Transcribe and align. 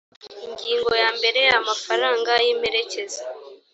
ingingo 0.45 0.91
ya 1.03 1.09
mbere 1.17 1.41
amafaranga 1.59 2.31
y 2.45 2.47
imperekeza 2.53 3.21